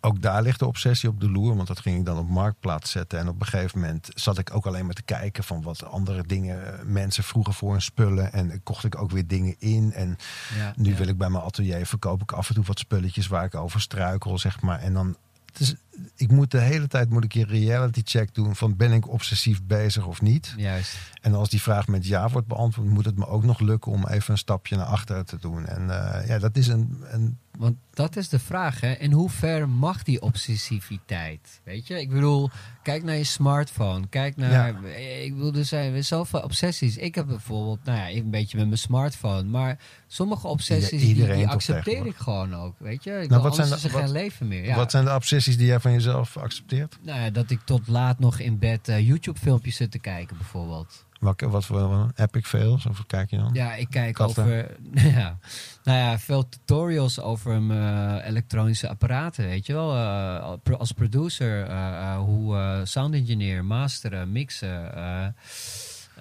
[0.00, 2.90] Ook daar ligt de obsessie op de loer, want dat ging ik dan op marktplaats
[2.90, 3.18] zetten.
[3.18, 6.22] En op een gegeven moment zat ik ook alleen maar te kijken van wat andere
[6.26, 8.32] dingen mensen vroegen voor hun spullen.
[8.32, 9.92] En kocht ik ook weer dingen in.
[9.92, 10.16] En
[10.56, 10.96] Ja, nu ja.
[10.96, 13.80] wil ik bij mijn atelier verkoop ik af en toe wat spulletjes waar ik over
[13.80, 14.80] struikel, zeg maar.
[14.80, 15.16] En dan,
[15.60, 15.74] is,
[16.16, 19.62] ik moet de hele tijd moet ik een reality check doen van ben ik obsessief
[19.62, 20.54] bezig of niet.
[20.56, 20.96] Juist.
[21.20, 24.06] En als die vraag met ja wordt beantwoord, moet het me ook nog lukken om
[24.06, 25.66] even een stapje naar achteren te doen.
[25.66, 28.92] En eh, ja, dat is een, een Want dat is de vraag, hè.
[28.92, 31.60] In hoever mag die obsessiviteit?
[31.64, 32.50] Weet je, ik bedoel,
[32.82, 34.06] kijk naar je smartphone.
[34.08, 34.84] Kijk naar,
[35.22, 36.96] ik bedoel, er zijn weer zoveel obsessies.
[36.96, 39.42] Ik heb bijvoorbeeld, nou ja, een beetje met mijn smartphone.
[39.42, 43.20] Maar sommige obsessies, Ja, die, die accepteer ik gewoon ook, weet je.
[43.20, 44.64] Ik Nou, wat zijn de- er geen leven meer.
[44.64, 44.76] Ja.
[44.76, 46.98] Wat zijn de obsessies die jij van jezelf accepteert?
[47.02, 51.06] Nou ja, dat ik tot laat nog in bed eh, YouTube-filmpjes zit te kijken, bijvoorbeeld.
[51.18, 52.86] Welke, wat voor wat, epic fails?
[52.86, 53.50] Of wat kijk je dan?
[53.52, 54.44] Ja, ik kijk Katten.
[54.44, 54.76] over
[55.18, 55.38] ja,
[55.84, 59.94] nou ja, veel tutorials over mijn eh, elektronische apparaten, weet je wel.
[59.94, 64.94] Eh, als producer, eh, hoe sound engineer, masteren, mixen.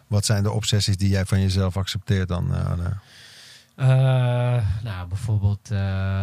[0.08, 2.48] Wat zijn de obsessies die jij van jezelf accepteert dan?
[4.84, 5.72] nou, bijvoorbeeld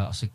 [0.06, 0.32] als ik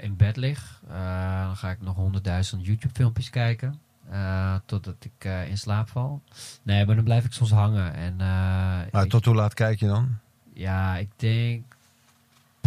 [0.00, 3.80] in bed lig, dan ga ik nog honderdduizend YouTube-filmpjes kijken.
[4.10, 6.22] Eh, totdat ik eh, in slaap val.
[6.62, 7.94] Nee, maar dan blijf ik soms hangen.
[7.94, 8.26] En, eh,
[8.92, 10.16] maar ik- tot hoe laat kijk je dan?
[10.54, 11.64] Ja, ik denk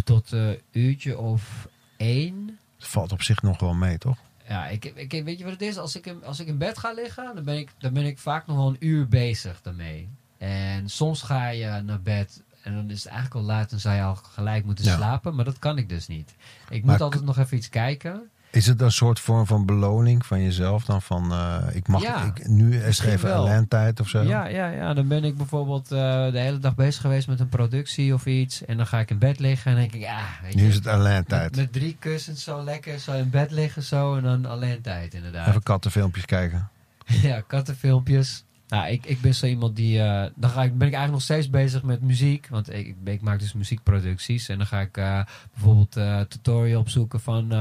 [0.03, 1.67] tot een uurtje of
[1.97, 2.57] één.
[2.77, 4.17] Het valt op zich nog wel mee, toch?
[4.47, 5.77] Ja, ik, ik, weet je wat het is?
[5.77, 8.17] Als ik, in, als ik in bed ga liggen, dan ben, ik, dan ben ik
[8.19, 10.09] vaak nog wel een uur bezig daarmee.
[10.37, 13.95] En soms ga je naar bed en dan is het eigenlijk al laat en zou
[13.95, 14.95] je al gelijk moeten Ja.
[14.95, 15.35] slapen.
[15.35, 16.35] Maar dat kan ik dus niet.
[16.69, 18.29] Ik Maar moet altijd nog even iets kijken.
[18.55, 21.01] Is het een soort vorm van beloning van jezelf dan?
[21.01, 24.21] Van eh, ik mag Ja, ik, nu misschien even alleen tijd of zo?
[24.21, 27.49] Ja, ja, ja, dan ben ik bijvoorbeeld eh, de hele dag bezig geweest met een
[27.49, 28.65] productie of iets.
[28.65, 30.59] En dan ga ik in bed liggen en denk ik, ja, weet je.
[30.59, 31.55] Nu is het alleen Met, tijd.
[31.55, 35.47] met drie kussens zo lekker, zo in bed liggen zo en dan alleen tijd inderdaad.
[35.47, 36.69] Even kattenfilmpjes kijken.
[37.05, 38.43] Ja, kattenfilmpjes.
[38.67, 39.99] Nou, ik, ik ben zo iemand die...
[39.99, 42.47] eh, dan ga ik, ben ik eigenlijk nog steeds bezig met muziek.
[42.47, 44.49] Want ik, ik, maak dus muziekproducties.
[44.49, 45.23] En dan ga ik eh,
[45.53, 47.51] bijvoorbeeld eh tutorial opzoeken van...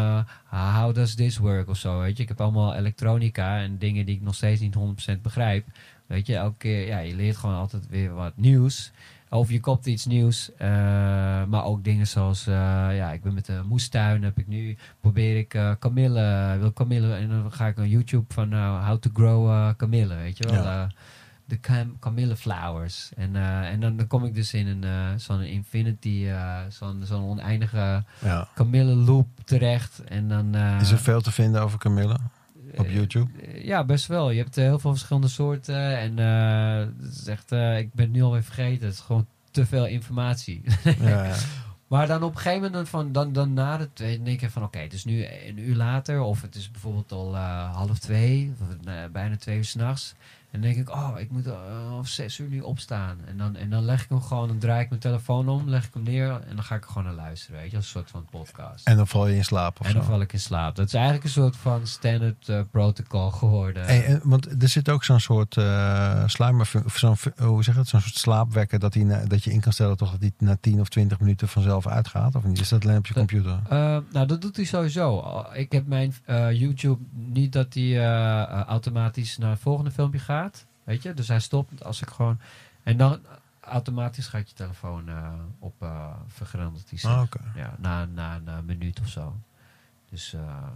[0.50, 2.22] how does this work of zo, weet je.
[2.22, 4.76] Ik heb allemaal elektronica en dingen die ik nog steeds niet
[5.16, 5.66] 100% begrijp.
[6.06, 6.86] Weet je, elke keer...
[6.86, 8.92] Ja, je leert gewoon altijd weer wat nieuws.
[9.34, 10.50] Of je kopt iets nieuws.
[10.56, 10.68] eh,
[11.44, 12.46] maar ook dingen zoals...
[12.46, 12.54] eh,
[12.96, 14.22] ja, ik ben met de moestuin.
[14.22, 14.76] Heb ik nu...
[15.00, 16.56] Probeer ik eh kamille...
[16.58, 17.14] Wil kamille...
[17.14, 18.52] En dan ga ik naar YouTube van...
[18.54, 20.14] how to grow kamille.
[20.14, 20.62] Weet je wel?
[20.62, 20.88] Ja.
[21.44, 23.10] De cam kamille flowers.
[23.16, 26.26] En, en dan, dan kom ik dus in een zo'n infinity...
[26.68, 28.48] zo'n zo'n oneindige Ja.
[28.54, 30.04] kamille loop terecht.
[30.04, 30.54] En dan...
[30.80, 32.16] Is er veel te vinden over Camille
[32.76, 33.30] op eh, YouTube?
[33.42, 34.30] eh, Ja, best wel.
[34.30, 35.98] Je hebt eh, heel veel verschillende soorten.
[35.98, 36.16] En
[37.02, 38.86] het is echt, ik ben het nu alweer vergeten.
[38.86, 40.62] Het is gewoon te veel informatie.
[41.00, 41.34] Ja, ja.
[41.88, 44.62] maar dan op een gegeven moment, van, dan, dan na de twee, denk je van
[44.62, 46.20] oké, het is nu een uur later.
[46.20, 48.76] Of het is bijvoorbeeld al half twee, of,
[49.12, 50.14] bijna twee uur s'nachts.
[50.54, 51.54] En dan denk ik, oh, ik moet uh,
[51.98, 53.16] of zes uur nu opstaan.
[53.26, 55.84] En dan, en dan leg ik hem gewoon, dan draai ik mijn telefoon om, leg
[55.86, 57.60] ik hem neer en dan ga ik er gewoon naar luisteren.
[57.60, 58.86] Weet je, als een soort van podcast.
[58.86, 60.08] En dan val je in slaap of En dan zo.
[60.08, 60.74] val ik in slaap.
[60.76, 63.84] Dat is eigenlijk een soort van standard eh, protocol geworden.
[63.84, 67.80] Hey, en, want er zit ook zo'n soort uh, sluimer, of zo'n, hoe zeg je
[67.80, 70.34] dat, zo'n soort slaapwekker dat, die, na- dat je in kan stellen toch dat die
[70.38, 72.60] na 10 of 20 minuten vanzelf uitgaat, of niet?
[72.60, 73.58] Is dat alleen op je Dat- computer?
[74.12, 75.24] Nou, dat doet hij sowieso.
[75.52, 76.14] Ik heb mijn
[76.52, 78.04] YouTube niet dat hij
[78.66, 80.43] automatisch naar het volgende filmpje gaat.
[80.84, 81.14] Weet je?
[81.14, 82.38] Dus hij stopt als ik gewoon...
[82.82, 83.20] En dan
[83.60, 86.88] automatisch gaat je telefoon eh, op uh, vergrendeld.
[86.88, 87.26] Die Ah.
[87.54, 89.36] Ja, na, na, na een minuut of zo.
[90.10, 90.68] Dus eh,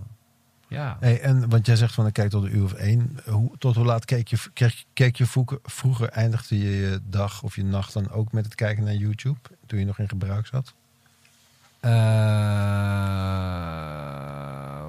[0.69, 0.97] ja.
[1.01, 3.19] Hey, en want jij zegt van ik kijk tot een uur of één.
[3.27, 7.43] Hoe, tot hoe laat keek je, keek, keek je vroeger, vroeger eindigde je je dag
[7.43, 10.47] of je nacht dan ook met het kijken naar YouTube toen je nog in gebruik
[10.47, 10.75] zat?
[11.81, 11.91] Eh,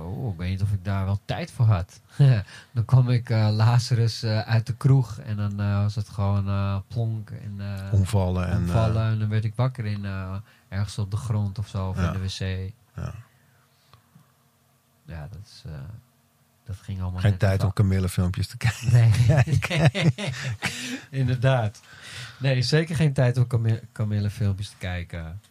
[0.06, 2.02] oeh, ik weet niet of ik daar wel tijd voor had.
[2.74, 7.30] dan kwam ik eh, Lazarus eh, uit de kroeg en dan was het gewoon plonk
[7.30, 7.60] en
[7.92, 8.58] Omvallen en...
[8.58, 9.12] omvallen.
[9.12, 10.06] en dan werd ik wakker in
[10.70, 12.14] ergens op de grond of zo, of Ja.
[12.14, 12.72] in de wc.
[12.96, 13.14] ja.
[15.06, 15.64] Ja, dat, is,
[16.66, 18.92] dat ging allemaal Geen tijd om Camille filmpjes te kijken.
[18.92, 19.12] Nee.
[21.22, 21.82] Inderdaad.
[22.38, 25.42] Nee, zeker geen tijd om Camille, Camille filmpjes te kijken.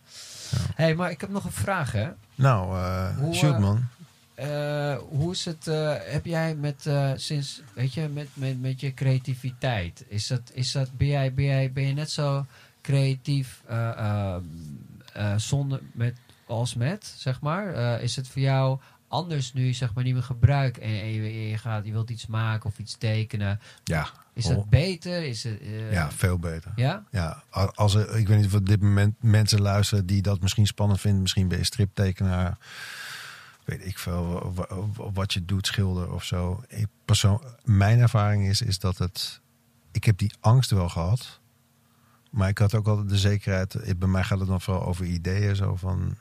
[0.74, 2.08] Hey, maar ik heb nog een vraag, hè?
[2.34, 3.86] Nou, eh Hoe, shoot eh, man.
[4.34, 5.64] Eh, hoe is het,
[6.04, 10.88] heb jij met, sinds, weet je, met, met, met je creativiteit, is dat, is dat,
[10.96, 12.46] ben jij, ben jij, ben je net zo
[12.82, 13.62] creatief
[15.36, 16.16] zonder met
[16.46, 18.00] als met, zeg maar?
[18.02, 21.58] Is het voor jou anders nu, zeg maar, niet meer gebruik en, en je, je
[21.58, 23.60] gaat, je wilt iets maken of iets tekenen?
[23.84, 24.56] Ja, Is Oh.
[24.56, 25.22] het beter?
[25.26, 26.72] Is het, eh, ja, veel beter.
[26.76, 27.04] Ja?
[27.10, 27.42] Ja,
[27.74, 31.00] als er, ik weet niet of op dit moment mensen luisteren die dat misschien spannend
[31.00, 31.22] vinden.
[31.22, 32.58] Misschien ben je striptekenaar.
[33.64, 34.66] Weet ik veel, wa-
[34.96, 36.62] wa- wat je doet, schilder of zo.
[36.68, 39.40] Ik persoon, mijn ervaring is, is dat het...
[39.92, 41.40] Ik heb die angst wel gehad.
[42.30, 43.74] Maar ik had ook altijd de zekerheid...
[43.88, 45.56] ik- Bij mij gaat het dan vooral over ideeën.
[45.56, 46.16] Zo van...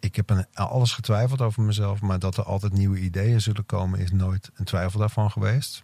[0.00, 2.00] Ik heb aan alles getwijfeld over mezelf.
[2.00, 3.98] Maar dat er altijd nieuwe ideeën zullen komen...
[3.98, 5.82] is nooit een twijfel daarvan geweest.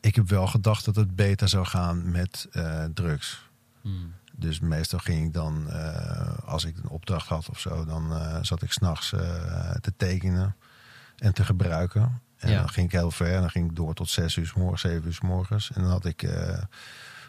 [0.00, 3.48] Ik heb wel gedacht dat het beter zou gaan met eh, drugs.
[3.80, 4.14] Hmm.
[4.32, 8.38] Dus meestal ging ik dan, eh, als ik een opdracht had of zo, dan eh,
[8.42, 9.08] zat ik s'nachts
[9.80, 10.56] te tekenen
[11.16, 12.20] en te gebruiken.
[12.36, 12.58] En Ja.
[12.58, 13.34] dan ging ik heel ver.
[13.34, 15.70] En dan ging ik door tot zes uur s morgens, zeven uur s morgens.
[15.74, 16.28] En dan had ik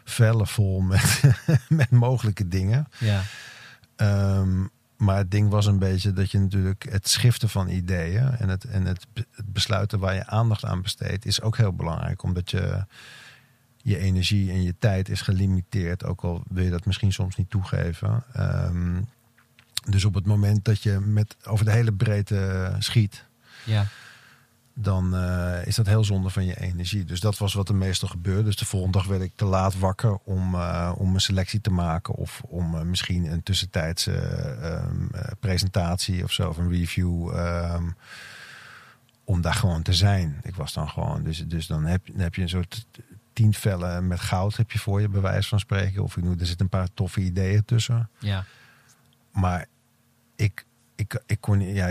[0.04, 1.22] vellen vol met,
[1.68, 2.88] met mogelijke dingen.
[2.98, 3.22] Ja.
[3.96, 4.64] Ehm,
[5.02, 8.64] maar het ding was een beetje dat je natuurlijk het schiften van ideeën en het,
[8.64, 12.22] en het, het besluiten waar je aandacht aan besteedt, is ook heel belangrijk.
[12.22, 12.84] Omdat je
[13.76, 17.50] je energie en je tijd is gelimiteerd, ook al wil je dat misschien soms niet
[17.50, 18.24] toegeven.
[18.32, 19.02] Ehm,
[19.88, 23.24] dus op het moment dat je met over de hele breedte schiet,
[23.64, 23.86] Ja.
[24.74, 27.04] Dan eh, is dat heel zonde van je energie.
[27.04, 28.42] Dus dat was wat er meestal gebeurde.
[28.42, 31.70] Dus de volgende dag werd ik te laat wakker om, eh, om een selectie te
[31.70, 32.14] maken.
[32.14, 37.30] Of om eh, misschien een tussentijdse eh, ehm, eh, presentatie of zo, of een review.
[37.36, 37.90] ehm,
[39.24, 40.40] om daar gewoon te zijn.
[40.42, 41.22] Ik was dan gewoon.
[41.22, 42.86] Dus, dus dan, heb, dan heb je een soort
[43.32, 46.02] tien vellen met goud heb je voor je, bij wijze van spreken.
[46.02, 48.08] Of ik noem, er zitten een paar toffe ideeën tussen.
[48.18, 48.44] Ja.
[49.32, 49.66] Maar
[50.36, 51.86] ik, ik, ik, kon, ja,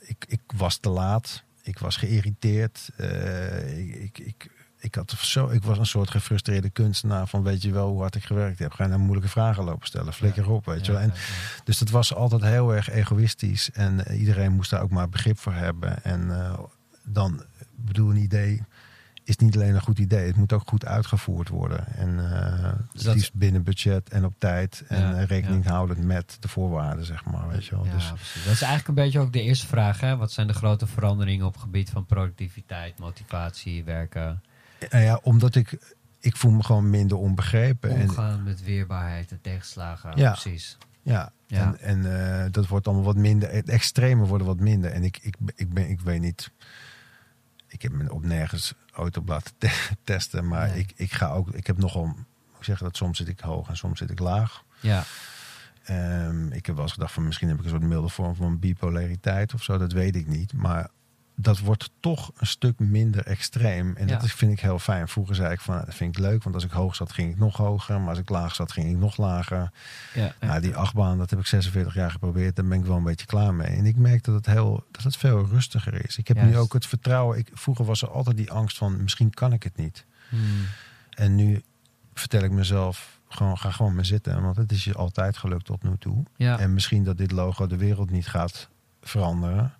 [0.00, 1.44] ik, ik was te laat.
[1.62, 2.90] Ik was geïrriteerd.
[2.96, 7.62] Eh, ik, ik, ik, ik, had zo, ik was een soort gefrustreerde kunstenaar van weet
[7.62, 8.72] je wel hoe hard ik gewerkt heb.
[8.72, 10.12] Ga je nou moeilijke vragen lopen stellen.
[10.12, 11.00] Flikker op, weet je wel.
[11.00, 11.12] En,
[11.64, 13.70] dus dat was altijd heel erg egoïstisch.
[13.70, 16.04] En iedereen moest daar ook maar begrip voor hebben.
[16.04, 16.58] En eh,
[17.04, 17.44] dan,
[17.76, 18.62] bedoel, een idee
[19.24, 20.26] is niet alleen een goed idee.
[20.26, 21.86] Het moet ook goed uitgevoerd worden.
[21.86, 24.84] En eh Dus het liefst binnen budget en op tijd.
[24.88, 25.70] En Ja, eh, rekening ja.
[25.70, 27.48] houdend met de voorwaarden, zeg maar.
[27.48, 27.84] Weet je wel.
[27.84, 28.44] Ja, dus, precies.
[28.44, 30.00] Dat is eigenlijk een beetje ook de eerste vraag.
[30.00, 30.16] Hè?
[30.16, 34.42] Wat zijn de grote veranderingen op het gebied van productiviteit, motivatie, werken,
[34.90, 37.90] Nou ja, omdat ik, ik voel me gewoon minder onbegrepen.
[37.90, 40.12] En, omgaan met weerbaarheid en tegenslagen?
[40.16, 40.30] Ja.
[40.30, 40.78] Precies.
[41.02, 41.60] ja, Ja.
[41.60, 43.50] en, en eh, dat wordt allemaal wat minder.
[43.50, 44.90] Het extreme worden wat minder.
[44.90, 46.50] En ik, ik, ik, ben, ik weet niet.
[47.72, 50.48] Ik heb me op nergens ooit op laten te- testen.
[50.48, 50.78] Maar Nee.
[50.78, 51.48] ik, ik ga ook.
[51.54, 52.16] Ik heb nogal.
[52.58, 54.62] Ik zeg dat soms zit ik hoog en soms zit ik laag.
[54.80, 55.04] Ja.
[55.84, 58.58] Ehm, ik heb wel eens gedacht van misschien heb ik een soort milde vorm van
[58.58, 59.78] bipolariteit of zo.
[59.78, 60.52] Dat weet ik niet.
[60.52, 60.88] Maar
[61.34, 63.96] dat wordt toch een stuk minder extreem.
[63.96, 64.18] En Ja.
[64.18, 65.08] dat vind ik heel fijn.
[65.08, 66.42] Vroeger zei ik van dat vind ik leuk.
[66.42, 68.00] Want als ik hoog zat ging ik nog hoger.
[68.00, 69.70] Maar als ik laag zat ging ik nog lager.
[70.14, 70.34] Ja.
[70.40, 72.56] Nou, die achtbaan, dat heb ik 46 jaar geprobeerd.
[72.56, 73.66] Daar ben ik wel een beetje klaar mee.
[73.76, 76.18] En ik merk dat het, heel, dat het veel rustiger is.
[76.18, 77.38] Ik heb nu ook het vertrouwen.
[77.38, 80.04] Ik, vroeger was er altijd die angst van misschien kan ik het niet.
[80.28, 80.64] Hmm.
[81.10, 81.62] En nu
[82.14, 84.42] vertel ik mezelf gewoon ga gewoon maar zitten.
[84.42, 86.22] Want het is je altijd gelukt tot nu toe.
[86.36, 86.58] ja.
[86.58, 88.68] En misschien dat dit logo de wereld niet gaat
[89.02, 89.74] veranderen.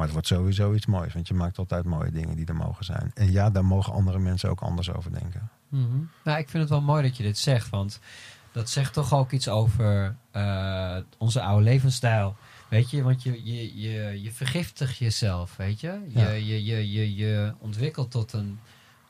[0.00, 1.12] Maar het wordt sowieso iets moois.
[1.14, 3.10] Want je maakt altijd mooie dingen die er mogen zijn.
[3.14, 5.50] En ja, daar mogen andere mensen ook anders over denken.
[5.68, 5.98] Mhm.
[6.24, 8.00] Nou, ik vind het wel mooi dat je dit zegt, want
[8.52, 12.36] dat zegt toch ook iets over eh, onze oude levensstijl.
[12.68, 16.00] Weet je, want je, je, je, je vergiftigt jezelf, weet je?
[16.08, 16.30] Je, Ja.
[16.30, 18.58] je, je, je, je ontwikkelt tot, een,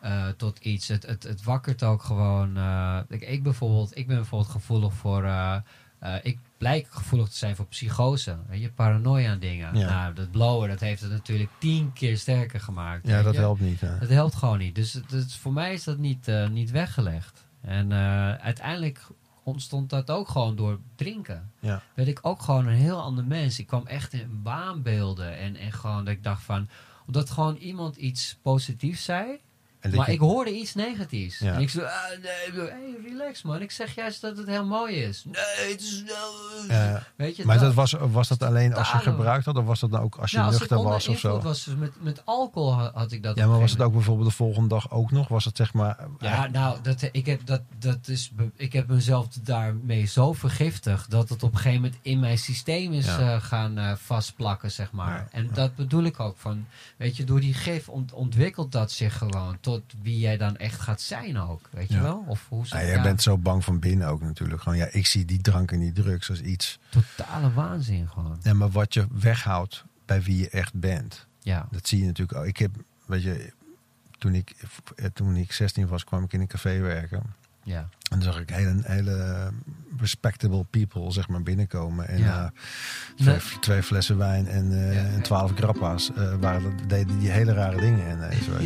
[0.00, 0.88] eh, tot iets.
[0.88, 2.57] Het, het, het wakkert ook gewoon.
[2.57, 5.24] eh, ik, ik, bijvoorbeeld, ik ben bijvoorbeeld gevoelig voor.
[6.22, 8.37] ik blijk gevoelig te zijn voor psychose.
[8.49, 9.79] Weet je, paranoia aan dingen.
[9.79, 9.90] Ja.
[9.90, 13.07] Nou, dat blowen, dat heeft het natuurlijk tien keer sterker gemaakt.
[13.07, 13.40] Ja, dat je?
[13.40, 13.81] helpt niet.
[13.81, 13.88] Hè?
[13.88, 14.75] Het helpt gewoon niet.
[14.75, 15.01] Dus
[15.37, 17.46] voor mij is dat niet, eh, niet weggelegd.
[17.61, 19.07] En eh, uiteindelijk
[19.42, 21.51] ontstond dat ook gewoon door drinken.
[21.61, 21.83] Ja.
[21.94, 23.59] Werd ik ook gewoon een heel ander mens.
[23.59, 25.37] Ik kwam echt in waanbeelden.
[25.37, 26.68] En, en gewoon dat ik dacht van...
[27.07, 29.40] Omdat gewoon iemand iets positiefs zei...
[29.81, 31.38] En Maar je- ik hoorde iets negatiefs.
[31.38, 31.53] Ja.
[31.55, 33.61] En ik zei, ah, nee, hey, relax man.
[33.62, 35.25] Ik zeg juist dat het heel mooi is.
[35.25, 36.05] Nee, het is...
[36.69, 39.57] Eh, weet je, maar dat- dat was, was dat alleen als je gebruikt had?
[39.57, 41.40] Of was dat dan ook als je nou, nuchter was of zo?
[41.40, 44.29] was, dus met, met alcohol ha- had ik dat Ja, maar was het ook bijvoorbeeld
[44.29, 45.29] de volgende dag ook nog?
[45.29, 45.99] Was het zeg maar...
[46.19, 51.29] Ja, nou, dat, ik, heb, dat, dat is, ik heb mezelf daarmee zo vergiftigd dat
[51.29, 53.19] het op een gegeven moment in mijn systeem is Ja.
[53.35, 55.16] eh, gaan eh, vastplakken, zeg maar.
[55.16, 55.53] Ja, En ja.
[55.55, 56.66] dat bedoel ik ook van,
[56.97, 59.70] weet je, door die gif ont- ontwikkelt dat zich gewoon tot
[60.03, 62.03] wie jij dan echt gaat zijn ook, weet je Ja.
[62.03, 62.25] wel?
[62.27, 64.63] Of hoe Nou, jij ja, bent zo bang van binnen ook natuurlijk.
[64.63, 66.79] Gewoon, ja, ik zie die drank en die drugs als iets.
[66.89, 68.39] totale waanzin gewoon.
[68.43, 71.27] Ja, maar wat je weghoudt bij wie je echt bent.
[71.41, 72.47] Ja, Dat zie je natuurlijk ook.
[72.47, 72.71] Ik heb,
[73.07, 73.53] weet je,
[74.19, 74.55] toen ik,
[74.97, 77.23] eh, toen ik 16 was, kwam ik in een café werken.
[77.62, 77.79] Ja.
[77.79, 79.49] En dan zag ik hele, hele
[79.99, 82.09] respectable people zeg maar, binnenkomen.
[82.09, 82.44] En Ja.
[82.44, 82.51] eh,
[83.16, 85.01] twee, twee flessen wijn en, eh, Ja.
[85.01, 88.07] en twaalf grappa's eh, waren, deden die hele rare dingen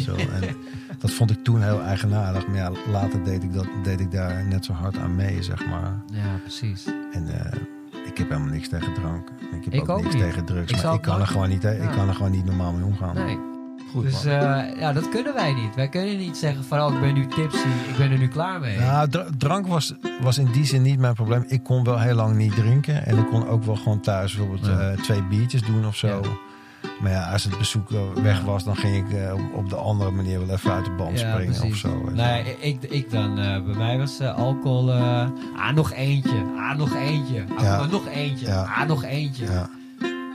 [0.04, 0.16] je wel.
[0.42, 0.56] En
[0.98, 2.46] dat vond ik toen heel eigenaardig.
[2.46, 5.66] Maar ja, later deed ik, dat, deed ik daar net zo hard aan mee, zeg
[5.66, 5.92] maar.
[6.12, 6.84] ja, precies.
[7.12, 7.26] En
[8.06, 9.28] ik heb helemaal niks tegen drank.
[9.28, 10.22] Ik heb Ik ook, ook niks niet.
[10.22, 10.72] tegen drugs.
[10.72, 13.14] Ik maar ik kan, er gewoon niet, ik kan er gewoon niet normaal mee omgaan.
[13.14, 13.38] Nee.
[13.94, 15.74] Goed, Dus eh, ja, dat kunnen wij niet.
[15.74, 18.60] Wij kunnen niet zeggen van, oh, ik ben nu tipsy, ik ben er nu klaar
[18.60, 18.78] mee.
[18.78, 21.44] Nou, dra- drank was, was in die zin niet mijn probleem.
[21.46, 23.06] Ik kon wel heel lang niet drinken.
[23.06, 24.78] En ik kon ook wel gewoon thuis bijvoorbeeld Ja.
[24.90, 26.06] eh, twee biertjes doen of zo.
[26.08, 26.20] Ja.
[27.00, 28.44] Maar ja, als het bezoek eh, weg Ja.
[28.44, 29.18] was, dan ging ik
[29.54, 32.10] op, de andere manier wel even uit de band springen of zo.
[32.12, 32.54] Nee, wel.
[32.60, 33.34] ik, ik dan.
[33.34, 34.92] bij mij was alcohol.
[34.92, 36.44] ah, nog eentje.
[36.56, 37.44] Ah, nog eentje.
[37.56, 37.86] Ah, Ja.
[37.86, 38.46] nog eentje.
[38.46, 38.62] Ja.
[38.78, 39.44] Ah, nog eentje.
[39.44, 39.68] Ja.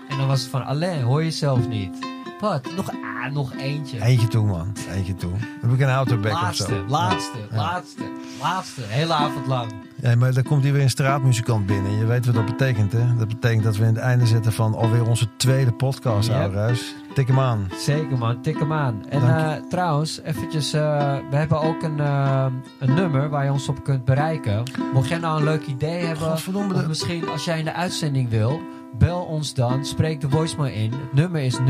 [0.09, 1.97] En dan was het van, alleen hoor je zelf niet.
[2.39, 2.69] Wat?
[2.75, 4.01] Nog, ah, nog eentje.
[4.01, 4.73] Eentje toe, man.
[4.95, 5.31] Eentje toe.
[5.61, 6.83] Heb ik een autoback of laatste, zo.
[6.87, 7.55] laatste, Ja.
[7.57, 8.03] laatste,
[8.41, 8.81] laatste.
[8.87, 9.71] Hele avond lang.
[10.01, 11.97] Ja, maar dan komt hier weer een straatmuzikant binnen.
[11.97, 13.15] Je weet wat dat betekent, hè?
[13.17, 16.75] Dat betekent dat we in het einde zitten van alweer onze tweede podcast, Yep.
[17.13, 17.67] Tik hem aan.
[17.77, 19.03] Zeker man, tik hem aan.
[19.09, 22.45] En eh, trouwens, eventjes, eh, we hebben ook een, eh,
[22.79, 24.63] een nummer waar je ons op kunt bereiken.
[24.93, 28.29] Mocht jij nou een leuk idee hebben, Godverdomme, of misschien als jij in de uitzending
[28.29, 28.59] wil,
[28.97, 30.91] bel ons dan, spreek de voicemail in.
[30.91, 31.61] Het nummer is 0685164264.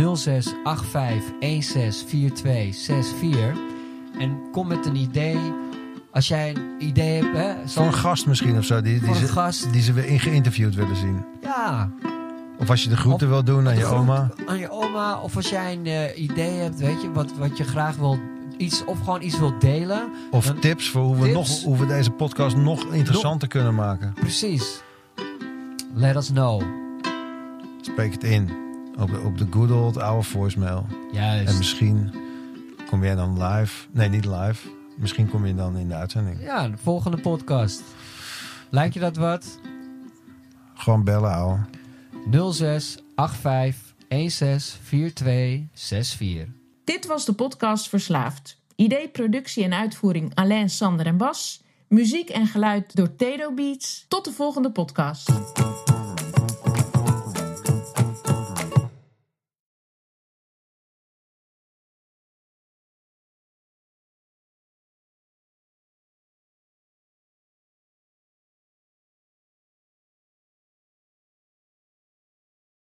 [4.20, 5.38] En kom met een idee.
[6.12, 9.28] Als jij een idee hebt, hè, Voor een gast misschien of zo, die, die, ze,
[9.28, 9.74] gast.
[9.74, 11.26] die ze weer in geïnterviewd willen zien.
[11.42, 11.92] Ja,
[12.60, 14.30] Of als je de groeten Of- wil doen aan je groet oma.
[14.46, 15.20] Aan je oma.
[15.22, 18.20] Of als jij een eh, idee hebt, weet je, wat, wat je graag wil.
[18.58, 20.10] Iets, of gewoon iets wilt delen.
[20.32, 24.14] Of Dan- tips voor hoe we, nog, hoe we deze podcast nog interessanter kunnen maken.
[24.14, 24.82] Precies.
[25.94, 26.62] Let us know.
[27.82, 28.50] Spreek het in.
[29.00, 30.86] Op de, op de good old oude voicemail.
[31.12, 31.52] Juist.
[31.52, 32.14] En misschien
[32.88, 33.88] kom jij dan live.
[33.92, 34.70] Nee, niet live.
[34.98, 36.42] Misschien kom je dan in de uitzending.
[36.42, 37.84] Ja, de volgende podcast.
[38.70, 39.60] Lijkt je dat wat?
[40.74, 41.60] Gewoon bellen, ouwe.
[42.54, 46.48] 06 85 16 42 64.
[46.84, 48.58] Dit was de podcast Verslaafd.
[48.76, 51.64] Idee, productie en uitvoering Alain, Sander en Bas.
[51.88, 54.06] Muziek en geluid door Tedo Beats.
[54.08, 55.30] Tot de volgende podcast.